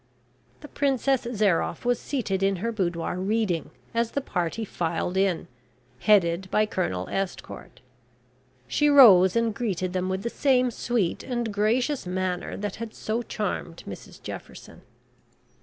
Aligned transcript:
The 0.61 0.67
Princess 0.67 1.27
Zairoff 1.31 1.85
was 1.85 1.99
seated 1.99 2.41
in 2.41 2.55
her 2.55 2.71
boudoir 2.71 3.17
reading, 3.19 3.69
as 3.93 4.09
the 4.13 4.19
party 4.19 4.65
filed 4.65 5.15
in, 5.15 5.47
headed 5.99 6.49
by 6.49 6.65
Colonel 6.65 7.05
Estcourt. 7.07 7.81
She 8.67 8.89
rose 8.89 9.35
and 9.35 9.53
greeted 9.53 9.93
them 9.93 10.09
with 10.09 10.23
the 10.23 10.31
same 10.31 10.71
sweet 10.71 11.23
and 11.23 11.53
gracious 11.53 12.07
manner 12.07 12.57
that 12.57 12.77
had 12.77 12.95
so 12.95 13.21
charmed 13.21 13.83
Mrs 13.87 14.19
Jefferson. 14.23 14.81